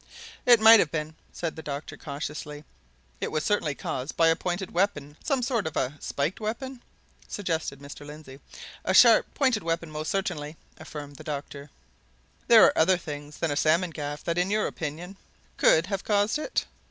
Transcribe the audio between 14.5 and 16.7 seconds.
opinion, could have caused it?"